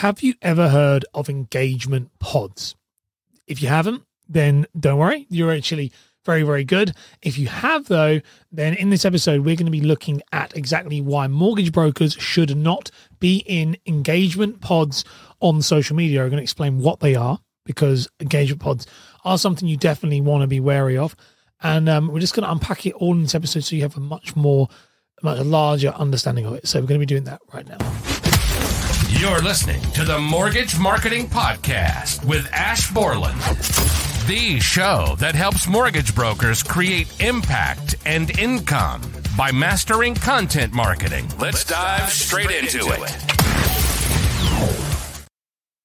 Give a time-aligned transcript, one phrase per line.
[0.00, 2.74] Have you ever heard of engagement pods?
[3.46, 5.26] If you haven't, then don't worry.
[5.28, 5.92] You're actually
[6.24, 6.94] very, very good.
[7.20, 11.02] If you have, though, then in this episode, we're going to be looking at exactly
[11.02, 15.04] why mortgage brokers should not be in engagement pods
[15.40, 16.22] on social media.
[16.22, 18.86] I'm going to explain what they are because engagement pods
[19.26, 21.14] are something you definitely want to be wary of.
[21.62, 23.98] And um, we're just going to unpack it all in this episode so you have
[23.98, 24.66] a much more,
[25.22, 26.66] much larger understanding of it.
[26.66, 28.09] So we're going to be doing that right now.
[29.18, 33.38] You're listening to the Mortgage Marketing Podcast with Ash Borland,
[34.28, 39.02] the show that helps mortgage brokers create impact and income
[39.36, 41.28] by mastering content marketing.
[41.38, 43.16] Let's dive straight into it.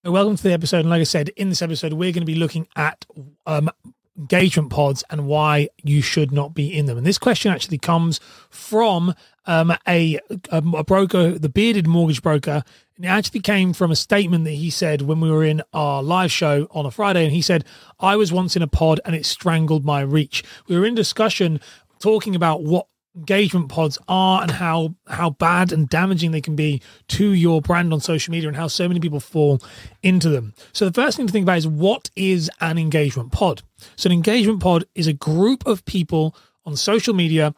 [0.06, 0.82] Welcome to the episode.
[0.82, 3.06] And like I said, in this episode, we're going to be looking at
[3.48, 3.72] um,
[4.18, 6.98] engagement pods and why you should not be in them.
[6.98, 8.20] And this question actually comes
[8.50, 9.14] from
[9.46, 10.20] um, a,
[10.52, 12.64] a, a broker, the bearded mortgage broker.
[12.96, 16.02] And it actually came from a statement that he said when we were in our
[16.02, 17.26] live show on a Friday.
[17.26, 17.66] And he said,
[18.00, 20.44] I was once in a pod and it strangled my reach.
[20.68, 21.60] We were in discussion
[22.00, 26.82] talking about what engagement pods are and how how bad and damaging they can be
[27.08, 29.62] to your brand on social media and how so many people fall
[30.04, 30.54] into them.
[30.74, 33.62] So the first thing to think about is what is an engagement pod?
[33.96, 37.54] So an engagement pod is a group of people on social media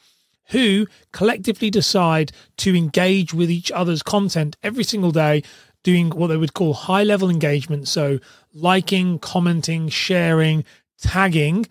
[0.50, 5.44] who collectively decide to engage with each other's content every single day
[5.84, 8.20] doing what they would call high level engagement so
[8.54, 10.64] liking, commenting, sharing,
[11.00, 11.66] tagging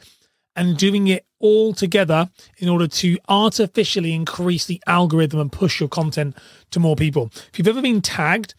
[0.54, 5.88] and doing it all together in order to artificially increase the algorithm and push your
[5.88, 6.36] content
[6.70, 7.30] to more people.
[7.52, 8.54] If you've ever been tagged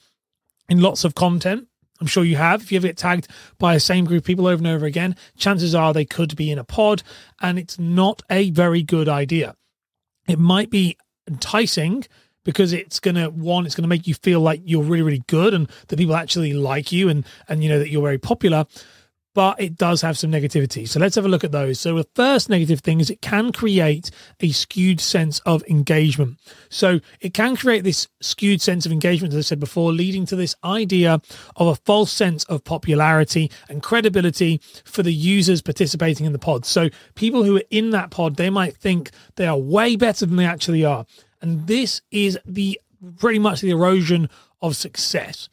[0.70, 1.68] in lots of content,
[2.00, 2.62] I'm sure you have.
[2.62, 5.16] If you ever get tagged by the same group of people over and over again,
[5.38, 7.02] chances are they could be in a pod,
[7.42, 9.56] and it's not a very good idea.
[10.28, 12.06] It might be enticing
[12.44, 15.70] because it's gonna one, it's gonna make you feel like you're really, really good and
[15.88, 18.66] that people actually like you and and you know that you're very popular
[19.38, 20.90] but it does have some negativity.
[20.90, 21.80] So let's have a look at those.
[21.80, 24.10] So the first negative thing is it can create
[24.40, 26.40] a skewed sense of engagement.
[26.70, 30.36] So it can create this skewed sense of engagement, as I said before, leading to
[30.36, 31.22] this idea
[31.56, 36.66] of a false sense of popularity and credibility for the users participating in the pod.
[36.66, 40.38] So people who are in that pod, they might think they are way better than
[40.38, 41.06] they actually are.
[41.44, 42.82] And this is the
[43.20, 44.32] pretty much the erosion
[44.64, 45.48] of success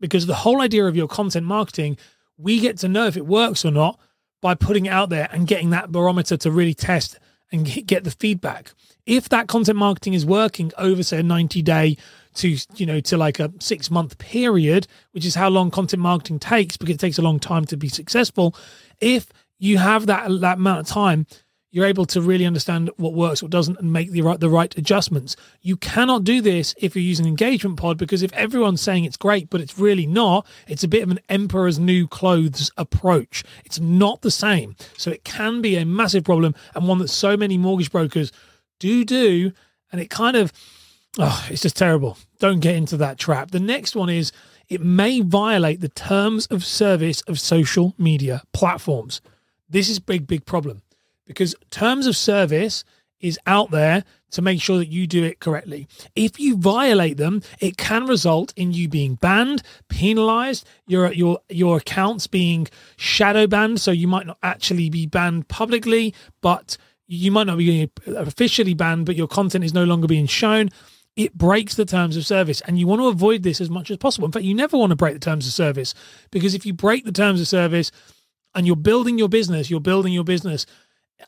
[0.00, 1.98] because the whole idea of your content marketing
[2.38, 3.98] we get to know if it works or not
[4.42, 7.18] by putting it out there and getting that barometer to really test
[7.52, 8.72] and get the feedback.
[9.06, 11.96] If that content marketing is working over say a 90 day
[12.34, 16.38] to you know to like a 6 month period, which is how long content marketing
[16.38, 18.54] takes because it takes a long time to be successful,
[19.00, 21.26] if you have that that amount of time
[21.70, 24.76] you're able to really understand what works, what doesn't, and make the right the right
[24.78, 25.36] adjustments.
[25.60, 29.50] You cannot do this if you're using engagement pod because if everyone's saying it's great,
[29.50, 33.44] but it's really not, it's a bit of an emperor's new clothes approach.
[33.64, 34.76] It's not the same.
[34.96, 38.32] So it can be a massive problem and one that so many mortgage brokers
[38.78, 39.52] do do,
[39.92, 40.52] and it kind of
[41.18, 42.16] oh, it's just terrible.
[42.38, 43.50] Don't get into that trap.
[43.50, 44.32] The next one is
[44.68, 49.20] it may violate the terms of service of social media platforms.
[49.68, 50.82] This is big, big problem
[51.26, 52.84] because terms of service
[53.20, 55.88] is out there to make sure that you do it correctly.
[56.14, 61.78] If you violate them, it can result in you being banned, penalized, your your your
[61.78, 66.76] accounts being shadow banned so you might not actually be banned publicly, but
[67.06, 70.70] you might not be officially banned but your content is no longer being shown.
[71.14, 73.96] It breaks the terms of service, and you want to avoid this as much as
[73.96, 74.26] possible.
[74.26, 75.94] In fact, you never want to break the terms of service
[76.30, 77.90] because if you break the terms of service
[78.54, 80.66] and you're building your business, you're building your business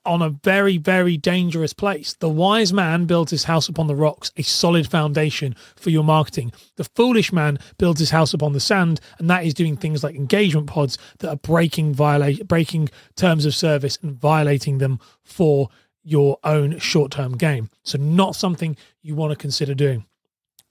[0.05, 2.15] on a very, very dangerous place.
[2.15, 6.53] The wise man builds his house upon the rocks, a solid foundation for your marketing.
[6.77, 10.15] The foolish man builds his house upon the sand, and that is doing things like
[10.15, 15.69] engagement pods that are breaking violate breaking terms of service and violating them for
[16.03, 17.69] your own short-term gain.
[17.83, 20.07] So not something you want to consider doing.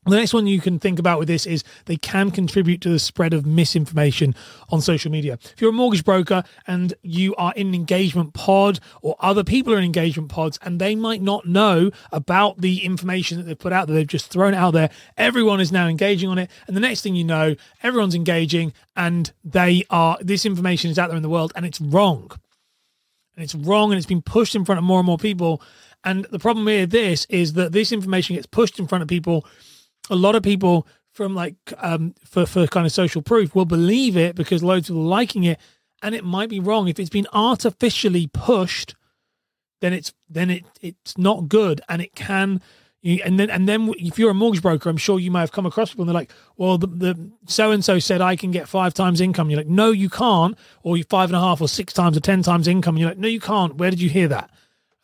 [0.08, 2.98] The next one you can think about with this is they can contribute to the
[2.98, 4.36] spread of misinformation
[4.70, 5.38] on social media.
[5.44, 9.74] If you're a mortgage broker and you are in an engagement pod or other people
[9.74, 13.74] are in engagement pods and they might not know about the information that they've put
[13.74, 16.50] out that they've just thrown out there, everyone is now engaging on it.
[16.68, 21.08] And the next thing you know, everyone's engaging and they are, this information is out
[21.08, 22.32] there in the world and it's wrong.
[23.36, 25.62] And it's wrong and it's been pushed in front of more and more people.
[26.06, 29.46] And the problem with this is that this information gets pushed in front of people
[30.10, 34.16] a lot of people from like um for for kind of social proof will believe
[34.18, 35.60] it because loads of people are liking it
[36.04, 38.96] and it might be wrong if it's been artificially pushed
[39.82, 42.62] then it's then it it's not good and it can
[43.04, 45.66] and then, and then, if you're a mortgage broker, I'm sure you may have come
[45.66, 48.94] across people and they're like, "Well, the so and so said I can get five
[48.94, 51.94] times income." You're like, "No, you can't," or you five and a half or six
[51.94, 52.98] times or ten times income.
[52.98, 54.50] You're like, "No, you can't." Where did you hear that?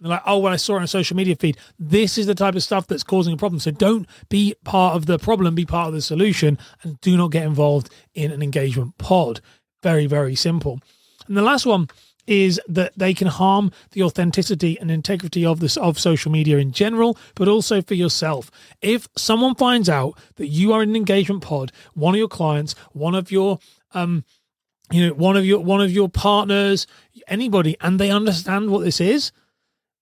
[0.04, 2.26] And they're like, "Oh, well, I saw it on a social media feed." This is
[2.26, 3.62] the type of stuff that's causing a problem.
[3.62, 5.56] So don't be part of the problem.
[5.56, 9.40] Be part of the solution, and do not get involved in an engagement pod.
[9.82, 10.82] Very, very simple.
[11.28, 11.88] And the last one
[12.28, 16.72] is that they can harm the authenticity and integrity of this of social media in
[16.72, 18.52] general, but also for yourself.
[18.82, 22.76] If someone finds out that you are in an engagement pod, one of your clients,
[22.92, 23.60] one of your
[23.94, 24.26] um
[24.92, 26.88] you know, one of your one of your partners,
[27.28, 29.32] anybody, and they understand what this is,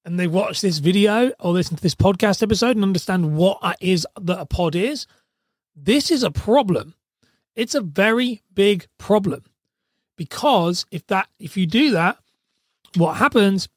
[0.05, 3.77] and they watch this video or listen to this podcast episode and understand what it
[3.79, 5.05] is that a pod is,
[5.75, 6.95] this is a problem.
[7.55, 9.43] It's a very big problem.
[10.17, 12.17] Because if that if you do that
[12.95, 13.69] what happens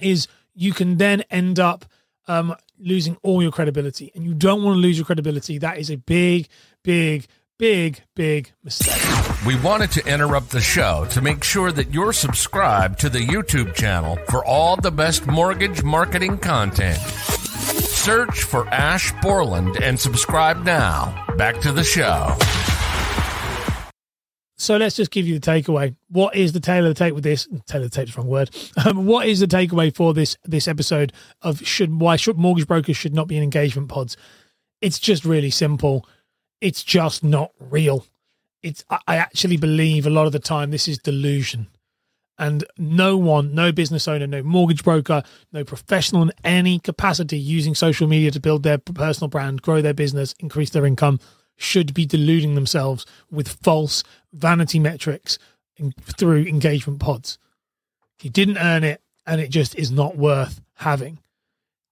[0.00, 1.84] is you can then end up
[2.26, 4.10] um, losing all your credibility.
[4.14, 5.58] And you don't want to lose your credibility.
[5.58, 6.48] That is a big
[6.82, 7.26] big
[7.58, 9.03] big big mistake
[9.46, 13.74] We wanted to interrupt the show to make sure that you're subscribed to the YouTube
[13.74, 16.96] channel for all the best mortgage marketing content.
[16.96, 21.26] Search for Ash Borland and subscribe now.
[21.36, 22.34] Back to the show.
[24.56, 25.94] So let's just give you the takeaway.
[26.08, 27.46] What is the tale of the tape with this?
[27.66, 28.50] Tale of the tape is the wrong word.
[28.82, 31.12] Um, what is the takeaway for this this episode
[31.42, 34.16] of should why should mortgage brokers should not be in engagement pods?
[34.80, 36.08] It's just really simple.
[36.62, 38.06] It's just not real.
[38.64, 41.68] It's I actually believe a lot of the time this is delusion.
[42.38, 45.22] And no one, no business owner, no mortgage broker,
[45.52, 49.94] no professional in any capacity using social media to build their personal brand, grow their
[49.94, 51.20] business, increase their income
[51.56, 54.02] should be deluding themselves with false
[54.32, 55.38] vanity metrics
[56.02, 57.38] through engagement pods.
[58.22, 61.18] You didn't earn it and it just is not worth having.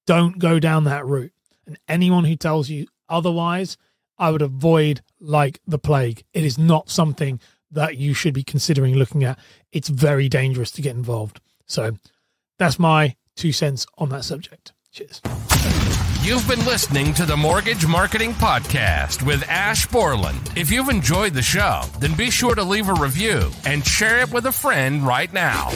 [0.07, 1.33] Don't go down that route.
[1.67, 3.77] And anyone who tells you otherwise,
[4.19, 6.25] I would avoid like the plague.
[6.33, 9.39] It is not something that you should be considering looking at.
[9.73, 11.41] It's very dangerous to get involved.
[11.67, 11.93] So
[12.59, 14.73] that's my two cents on that subject.
[14.93, 15.23] Cheers.
[16.23, 20.53] You've been listening to the Mortgage Marketing Podcast with Ash Borland.
[20.55, 24.33] If you've enjoyed the show, then be sure to leave a review and share it
[24.33, 25.71] with a friend right now.